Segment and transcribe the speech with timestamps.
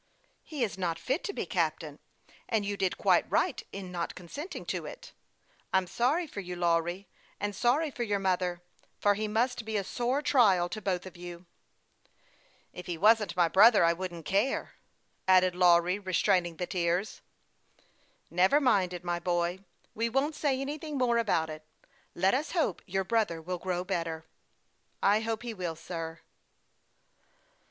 [0.43, 1.99] "He is not fit to be captain;
[2.49, 5.11] and you did quite right in not consenting to it.
[5.71, 7.07] I'm sorry for you, Lawry,
[7.39, 8.63] and sorry for your mother,
[8.99, 11.45] for he must be a sore trial to both of you.""
[12.73, 14.73] If he wasn't my brother I wouldn't care,"
[15.27, 17.21] added Lawry, restraining the tears
[17.77, 19.59] which were gathering in his eyes." Never mind it, my boy;
[19.93, 21.63] we won't say anything more about it.
[22.15, 24.25] Let us hope your brother will grow better."
[25.03, 25.21] THE YOUNG PILOT OF LAKE CHAMP.LAIN.
[25.21, 26.19] 237" I hope he will, sir."